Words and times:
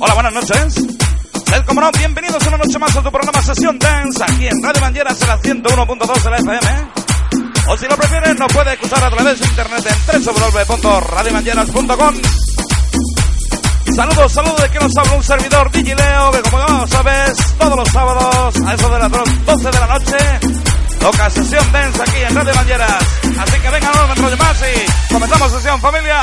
Hola, 0.00 0.14
buenas 0.14 0.32
noches. 0.32 0.76
El 1.52 1.64
como 1.64 1.80
no, 1.80 1.90
bienvenidos 1.90 2.46
una 2.46 2.58
noche 2.58 2.78
más 2.78 2.94
a 2.94 3.02
tu 3.02 3.10
programa 3.10 3.42
Sesión 3.42 3.78
Dance 3.78 4.22
aquí 4.22 4.46
en 4.46 4.62
Radio 4.62 4.80
Banderas 4.80 5.20
en 5.22 5.28
la 5.28 5.40
101.2 5.40 6.22
de 6.22 6.30
la 6.30 6.36
FM. 6.36 6.88
O 7.68 7.76
si 7.76 7.86
lo 7.88 7.96
prefieres, 7.96 8.38
nos 8.38 8.52
puedes 8.52 8.74
escuchar 8.74 9.02
a 9.04 9.10
través 9.10 9.40
de 9.40 9.46
internet 9.46 9.86
en 10.12 10.24
www.radiobanderas.com. 10.24 12.14
Saludos, 13.96 14.32
saludos 14.32 14.62
de 14.62 14.70
que 14.70 14.78
nos 14.78 14.96
habla 14.96 15.14
un 15.14 15.24
servidor 15.24 15.72
Digileo, 15.72 16.30
que 16.30 16.42
como 16.42 16.58
ya 16.58 16.86
sabes, 16.86 17.56
todos 17.58 17.76
los 17.76 17.88
sábados 17.88 18.54
a 18.66 18.74
eso 18.74 18.88
de 18.90 18.98
las 19.00 19.10
12 19.10 19.70
de 19.70 19.80
la 19.80 19.86
noche 19.86 20.16
toca 21.00 21.30
Sesión 21.30 21.72
Dance 21.72 22.02
aquí 22.02 22.22
en 22.28 22.36
Radio 22.36 22.54
Banderas. 22.54 23.04
Así 23.40 23.60
que 23.60 23.70
vengan, 23.70 23.92
no 23.94 24.06
me 24.06 24.12
enrollo 24.12 24.36
más 24.36 24.62
y 24.62 25.12
comenzamos 25.12 25.52
Sesión 25.52 25.80
Familia. 25.80 26.22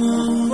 Whoa. 0.00 0.50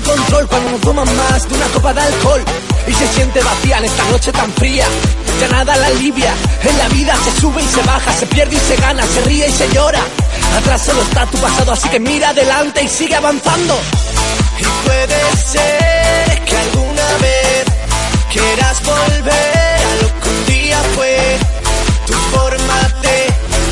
El 0.00 0.16
control 0.16 0.46
cuando 0.48 0.70
no 0.70 0.78
toma 0.78 1.04
más 1.04 1.48
de 1.48 1.54
una 1.54 1.66
copa 1.68 1.92
de 1.92 2.00
alcohol 2.00 2.44
y 2.86 2.92
se 2.92 3.06
siente 3.08 3.40
vacía 3.42 3.78
en 3.78 3.84
esta 3.84 4.04
noche 4.04 4.32
tan 4.32 4.52
fría. 4.54 4.86
Ya 5.40 5.48
nada 5.48 5.76
la 5.76 5.86
alivia, 5.86 6.32
en 6.64 6.78
la 6.78 6.88
vida 6.88 7.14
se 7.24 7.40
sube 7.40 7.62
y 7.62 7.66
se 7.66 7.82
baja, 7.82 8.12
se 8.12 8.26
pierde 8.26 8.56
y 8.56 8.60
se 8.60 8.76
gana, 8.76 9.02
se 9.06 9.20
ríe 9.22 9.48
y 9.48 9.52
se 9.52 9.68
llora. 9.72 10.00
Atrás 10.58 10.82
solo 10.82 11.02
está 11.02 11.26
tu 11.26 11.38
pasado, 11.38 11.72
así 11.72 11.88
que 11.88 12.00
mira 12.00 12.30
adelante 12.30 12.82
y 12.82 12.88
sigue 12.88 13.14
avanzando. 13.14 13.78
Y 14.58 14.86
puede 14.86 15.36
ser 15.36 16.44
que 16.44 16.56
alguna 16.56 17.08
vez 17.20 17.64
quieras 18.32 18.82
volver 18.82 19.80
a 19.90 20.02
lo 20.02 20.20
que 20.20 20.28
un 20.28 20.46
día 20.46 20.78
fue 20.94 21.38
tu 22.06 22.12
forma 22.36 22.80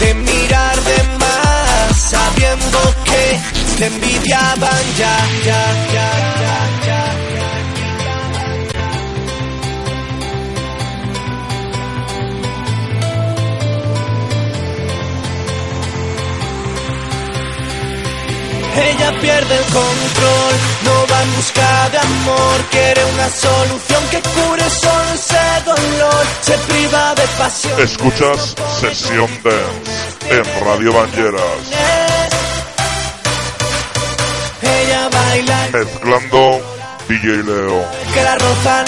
de 0.00 0.14
mirar 0.14 0.76
de 0.82 1.02
más, 1.18 1.96
sabiendo 1.96 2.78
que 3.04 3.57
te 3.78 3.86
envidiaban 3.86 4.84
ya, 4.98 5.16
ya, 5.44 5.62
ya, 5.94 6.10
ya, 6.42 6.58
ya. 6.86 7.18
Ella 18.80 19.20
pierde 19.20 19.54
el 19.56 19.64
control, 19.64 20.54
no 20.84 21.06
va 21.10 21.22
en 21.22 21.36
busca 21.36 21.88
de 21.90 21.98
amor, 21.98 22.60
quiere 22.70 23.04
una 23.04 23.28
solución 23.28 24.02
que 24.10 24.20
cure 24.20 24.70
solo 24.70 25.14
ese 25.14 25.64
dolor, 25.64 26.26
se 26.40 26.58
priva 26.58 27.14
de 27.14 27.26
pasión. 27.38 27.80
Escuchas 27.80 28.54
Sesión 28.80 29.28
Dance 29.42 30.08
en 30.30 30.64
Radio 30.64 30.92
Banjeras, 30.92 31.70
mezclando 35.72 36.60
DJ 37.08 37.42
Leo. 37.44 37.84
que 38.14 38.22
la 38.22 38.34
rozan, 38.36 38.84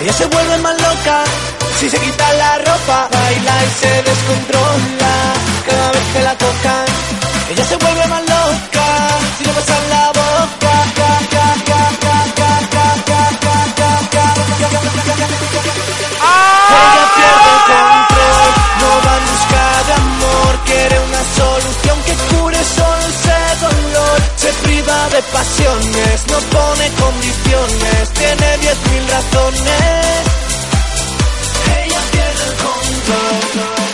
ella 0.00 0.12
se 0.12 0.26
vuelve 0.26 0.58
más 0.58 0.74
loca, 0.80 1.24
si 1.78 1.88
se 1.90 1.98
quita 1.98 2.32
la 2.34 2.58
ropa, 2.58 3.08
baila 3.10 3.64
y 3.64 3.70
se 3.80 4.02
descontrola, 4.02 5.14
cada 5.66 5.92
vez 5.92 6.02
que 6.12 6.22
la 6.22 6.34
tocan, 6.36 6.86
ella 7.50 7.64
se 7.64 7.76
vuelve 7.76 8.06
más 8.06 8.22
loca, 8.22 8.86
si 9.38 9.44
le 9.44 9.52
besan 9.52 9.90
la 9.90 10.06
boca, 10.08 10.74
ca, 10.98 11.12
ca, 11.34 11.46
ca, 11.68 11.82
ca, 12.04 12.16
ca, 12.36 12.52
ca, 12.72 12.90
ca, 13.06 13.20
ca, 13.40 13.60
ca, 13.78 13.92
ca, 14.14 14.26
Ella 16.80 17.04
pierde 17.16 17.52
control, 17.70 18.48
no 18.80 18.90
va 19.04 19.14
Priva 24.50 25.08
de 25.10 25.22
pasiones, 25.22 26.26
no 26.28 26.38
pone 26.50 26.90
condiciones, 27.00 28.10
tiene 28.14 28.58
diez 28.58 28.76
mil 28.90 29.08
razones. 29.08 30.26
Ella 31.78 32.00
pierde 32.10 32.44
el 32.44 32.54
control. 32.56 33.89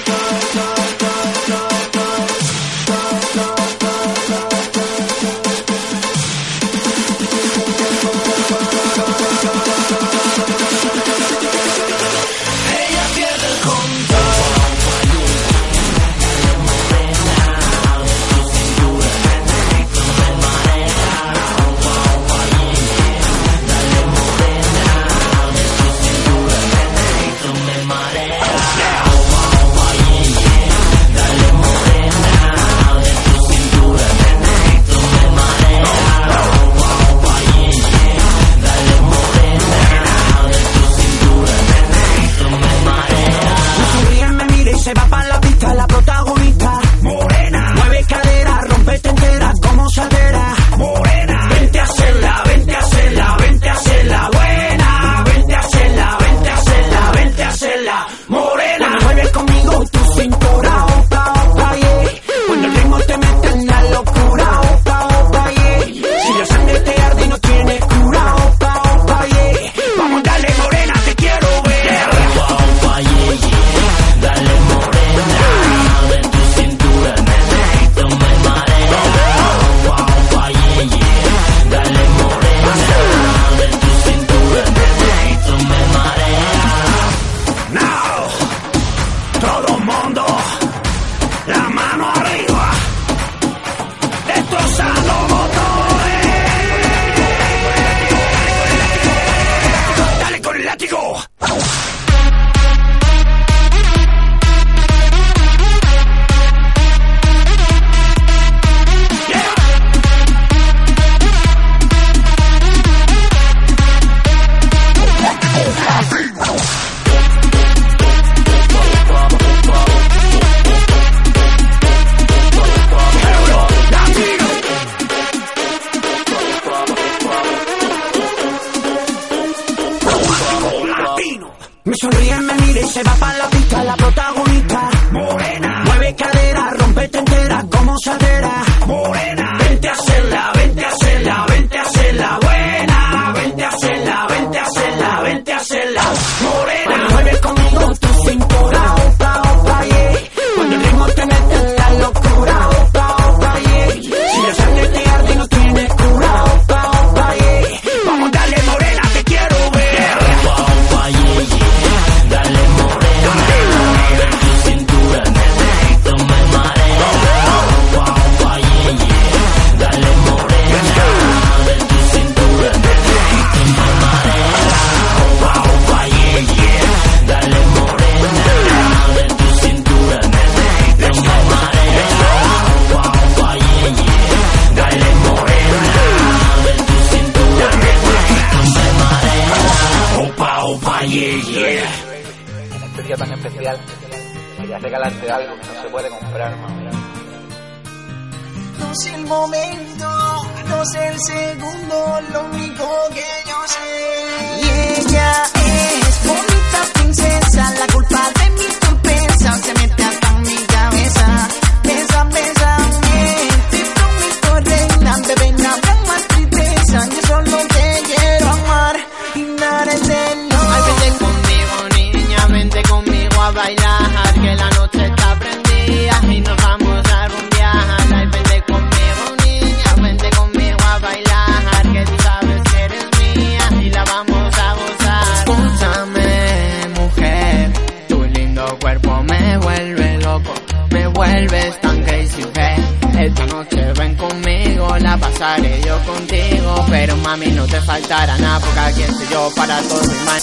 mami, 247.27 247.51
no 247.51 247.67
te 247.67 247.81
faltará 247.81 248.39
nada, 248.39 248.61
porque 248.61 248.79
aquí 248.79 249.03
estoy 249.03 249.27
yo 249.33 249.51
para 249.57 249.83
todo 249.83 250.01
mi 250.03 250.19
man. 250.27 250.41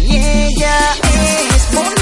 Y 0.00 0.16
ella 0.16 0.74
es 1.54 2.01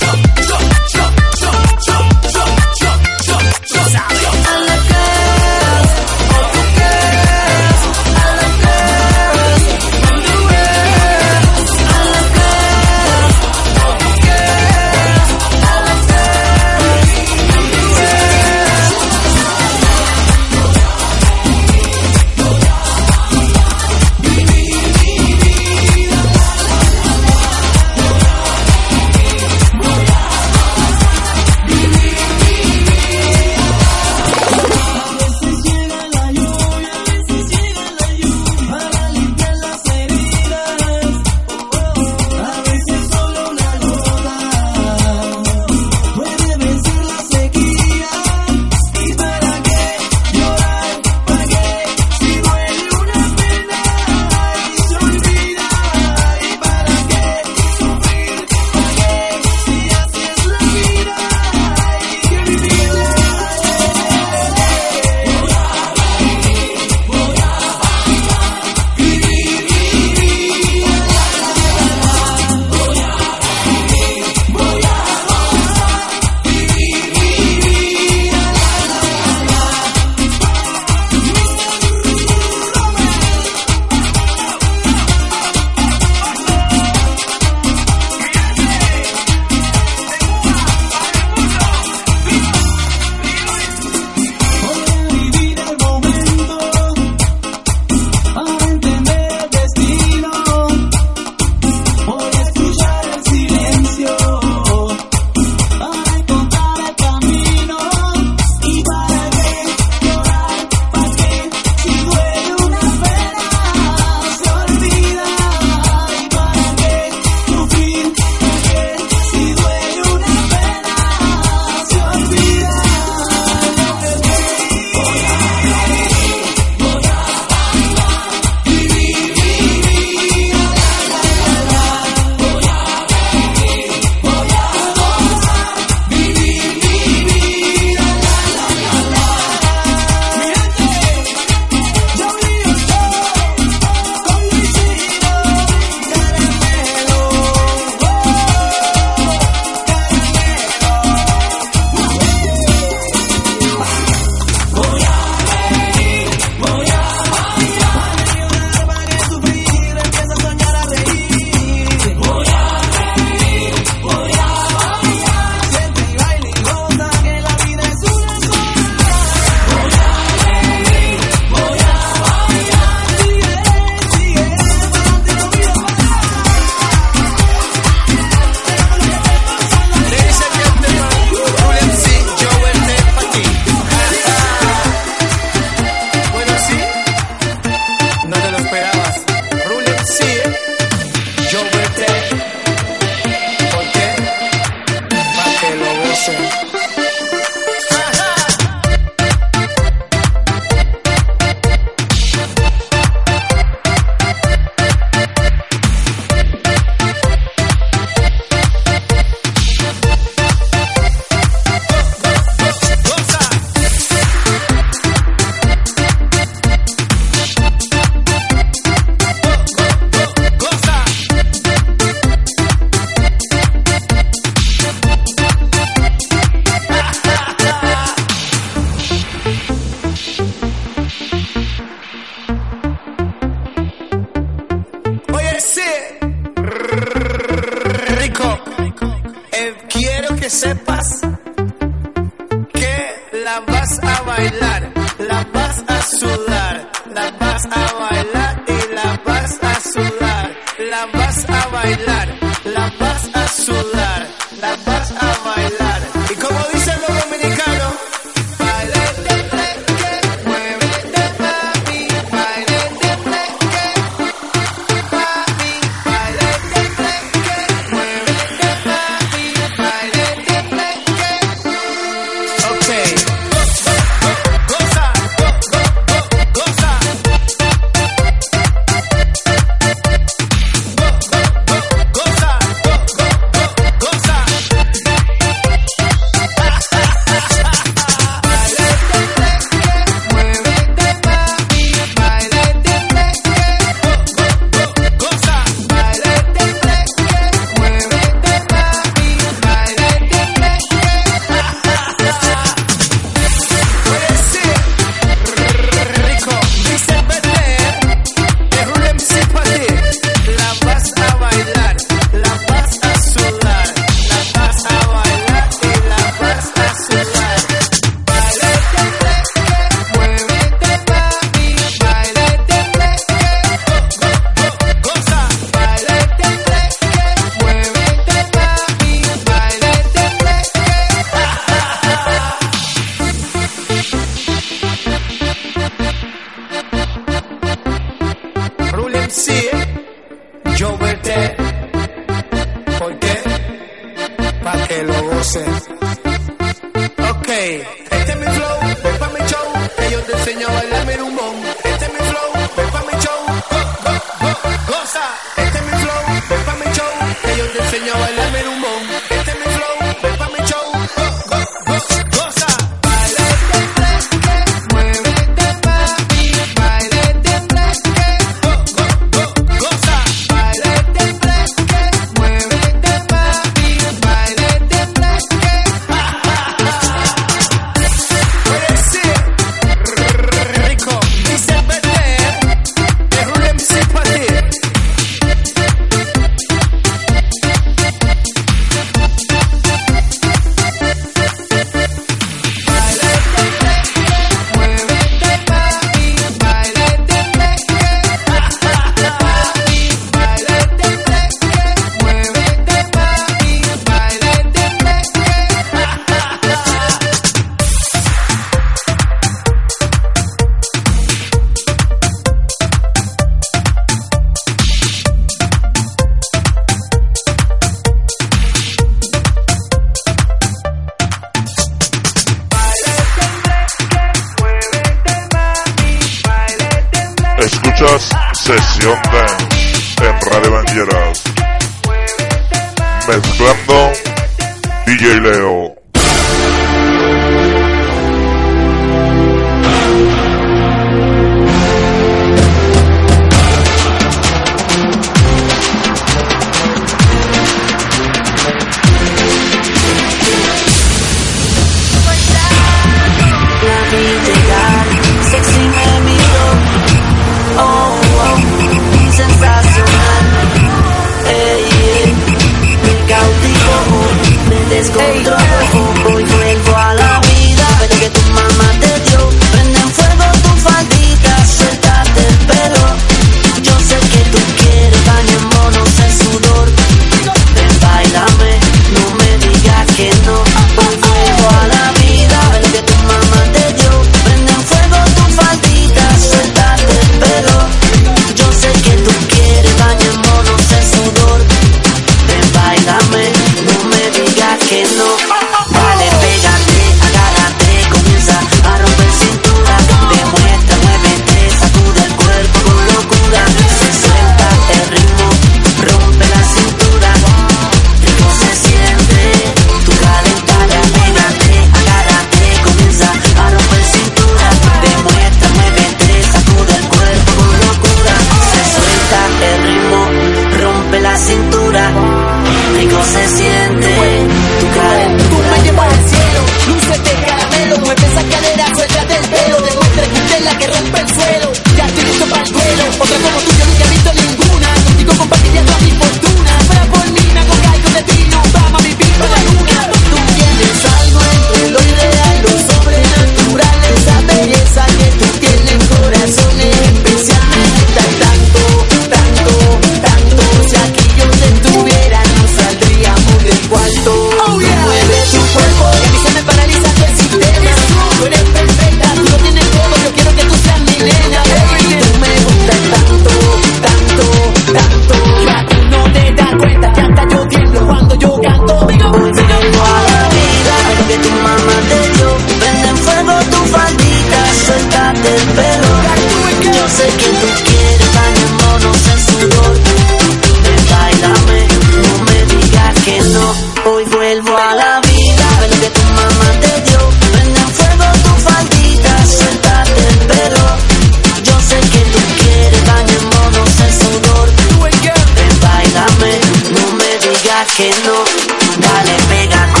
Dale, 598.99 599.37
pega. 599.49 600.00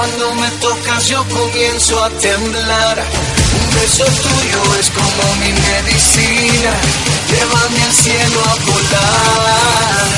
Cuando 0.00 0.34
me 0.36 0.50
tocas 0.62 1.08
yo 1.08 1.22
comienzo 1.28 2.02
a 2.02 2.08
temblar. 2.08 3.04
Un 3.60 3.74
beso 3.78 4.04
tuyo 4.06 4.74
es 4.80 4.88
como 4.88 5.34
mi 5.40 5.52
medicina. 5.52 6.72
Llévame 7.28 7.82
al 7.82 7.92
cielo 7.92 8.40
a 8.40 8.54
volar. 8.64 10.08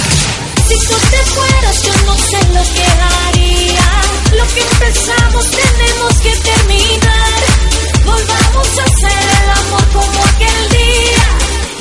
Si 0.69 0.77
tú 0.87 0.95
te 1.11 1.21
fueras 1.35 1.83
yo 1.83 1.95
no 2.07 2.15
sé 2.15 2.39
lo 2.55 2.63
que 2.75 2.85
haría. 3.11 3.91
Lo 4.39 4.47
que 4.55 4.61
empezamos 4.61 5.51
tenemos 5.51 6.15
que 6.21 6.37
terminar. 6.37 7.41
Volvamos 8.05 8.69
a 8.79 8.85
hacer 8.85 9.23
el 9.43 9.51
amor 9.51 9.87
como 9.95 10.25
aquel 10.27 10.69
día. 10.79 11.27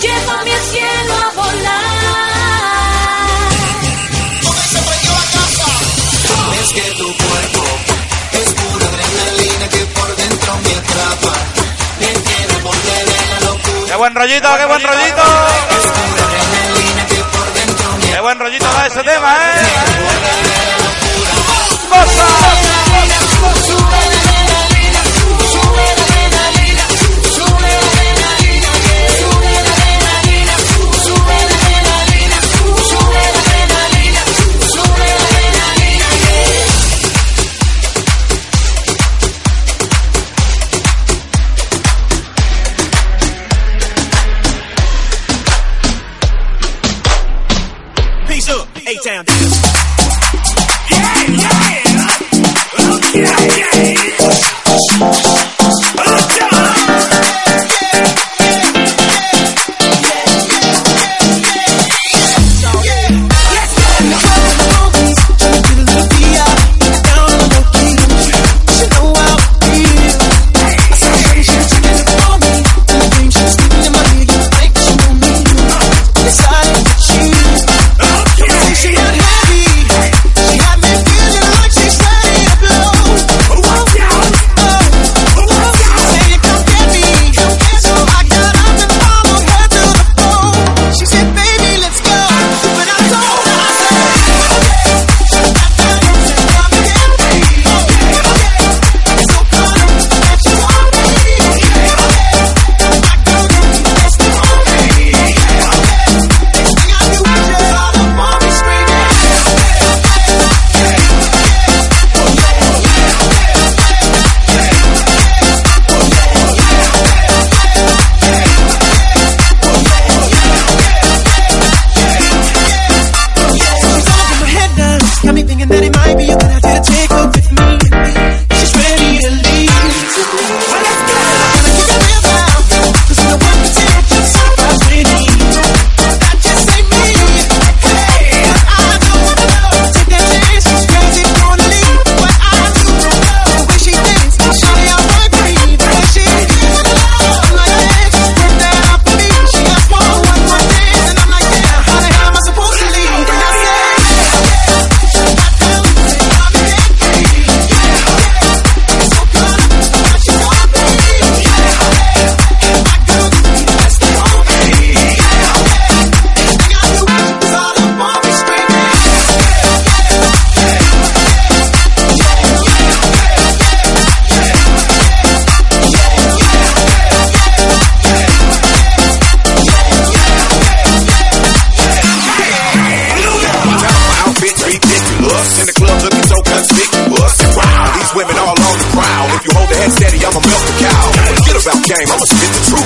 Llévame 0.02 0.52
al 0.52 0.64
cielo 0.72 1.14
a 1.14 1.32
volar. 1.36 1.92
Es 6.64 6.70
que 6.74 6.92
tu 6.98 7.06
cuerpo 7.06 7.51
¡Qué 13.88 13.96
buen 13.98 14.16
rollito, 14.16 14.48
qué 14.58 14.66
buen 14.66 14.82
rollito! 14.82 15.22
¡Qué 18.12 18.20
buen 18.20 18.40
rollito 18.40 18.66
va 18.78 18.88
ese 18.88 19.04
tema, 19.04 19.36
eh! 19.36 19.62
¡Bosa! 21.90 22.51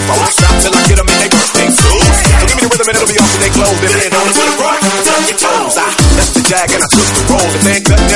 phone. 0.05 0.29
Shop 0.29 0.53
till 0.61 0.73
I 0.73 0.81
get 0.85 0.97
them 1.01 1.07
in 1.09 1.17
they 1.19 1.29
birthday 1.29 1.67
So 1.73 1.89
Give 2.45 2.55
me 2.55 2.61
the 2.61 2.69
rhythm 2.69 2.87
and 2.89 2.95
it'll 2.95 3.09
be 3.09 3.17
off 3.19 3.31
with 3.33 3.41
they 3.41 3.51
clothes. 3.53 3.79
Then 3.81 4.11
on 4.13 4.25
the 4.29 4.45
front, 4.57 4.79
tuck 5.05 5.23
your 5.25 5.39
toes. 5.41 5.75
I 5.77 5.87
left 6.17 6.33
the 6.37 6.41
jag 6.45 6.69
and 6.71 6.83
I 6.85 6.87
took 6.89 7.09
the 7.09 7.23
roll. 7.29 7.49
The 7.49 7.61
man 7.65 7.81
cut. 7.83 7.99
cutting 7.99 8.14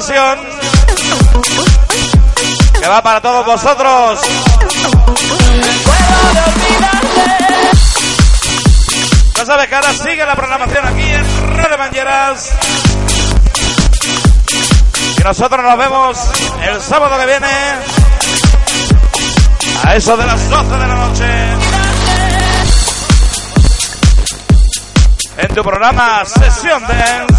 sesión. 0.00 0.38
Que 2.78 2.86
va 2.86 3.02
para 3.02 3.20
todos 3.22 3.46
vosotros. 3.46 4.20
Ya 9.34 9.46
sabes 9.46 9.68
que 9.68 9.74
ahora 9.74 9.92
sigue 9.94 10.26
la 10.26 10.34
programación 10.34 10.86
aquí 10.86 11.02
en 11.02 11.56
Radio 11.56 11.78
Banyeras. 11.78 12.50
Y 15.18 15.22
nosotros 15.24 15.64
nos 15.64 15.78
vemos 15.78 16.18
el 16.68 16.82
sábado 16.82 17.18
que 17.18 17.26
viene. 17.26 17.48
A 19.82 19.96
eso 19.96 20.16
de 20.16 20.26
las 20.26 20.50
12 20.50 20.70
de 20.70 20.86
la 20.86 20.94
noche. 20.94 21.24
En 25.38 25.54
tu 25.54 25.62
programa 25.62 26.22
Sesión 26.26 26.82
Dance. 26.86 27.35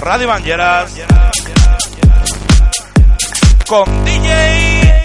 Radio 0.00 0.28
Banyeras. 0.28 0.92
Con 3.66 4.04
DJ 4.04 5.02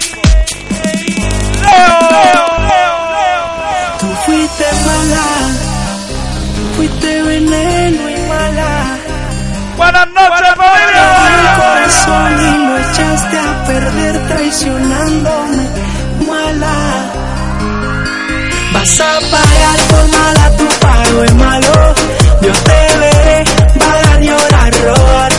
Leo. 1.62 2.40
Tú 4.00 4.08
fuiste 4.26 4.66
mala, 4.86 5.28
fuiste 6.76 7.22
veneno 7.24 8.10
y 8.10 8.28
mala. 8.28 8.98
Buenas 9.78 10.08
noches, 10.08 10.50
Mi 10.58 10.64
familia. 10.64 11.56
corazón 11.58 12.32
y 12.40 12.68
lo 12.68 12.78
echaste 12.78 13.38
a 13.40 13.66
perder 13.66 14.28
traicionándome, 14.28 15.68
mala. 16.28 17.12
Vas 18.74 19.00
a 19.00 19.20
pagar 19.32 19.80
por 19.90 20.08
mala, 20.20 20.58
tu 20.58 20.68
pago 20.80 21.24
es 21.24 21.34
malo. 21.36 21.96
Yo 22.42 22.52
te 22.52 22.98
veré 23.00 23.44
bailar, 23.76 24.22
llorar, 24.22 24.74
robar. 24.84 25.32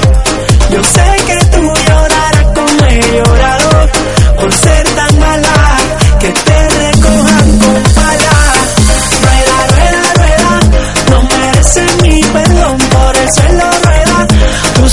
Yo 0.70 0.84
sé 0.84 1.06
que 1.26 1.36
tú 1.56 1.72
llorarás 1.88 2.46
como 2.54 2.84
el 2.86 3.00
llorador 3.12 3.90
por 4.38 4.52
ser 4.52 4.88
tan 4.94 5.18
mala 5.18 5.76
que 6.20 6.28
te 6.30 6.68
recojan 6.68 7.58
con 7.58 7.82
pala. 7.94 8.36
Rueda, 9.22 9.56
rueda, 9.72 10.02
rueda, 10.14 10.60
no 11.10 11.22
mereces 11.22 12.02
mi 12.02 12.20
perdón 12.20 12.78
por 12.78 13.16
el 13.16 13.32
suelo 13.32 13.70
rueda. 13.84 14.26
Tú 14.74 14.88